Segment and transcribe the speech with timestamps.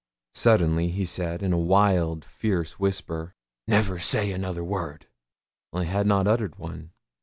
[0.33, 3.35] Suddenly he said, in a wild, fierce whisper
[3.67, 5.05] 'Never say another word'
[5.73, 6.93] (I had not uttered one).